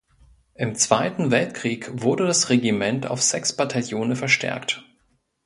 Im 0.55 0.73
Zweiten 0.73 1.29
Weltkrieg 1.29 2.01
wurde 2.01 2.25
das 2.25 2.49
Regiment 2.49 3.05
auf 3.05 3.21
sechs 3.21 3.53
Bataillone 3.55 4.15
verstärkt. 4.15 4.83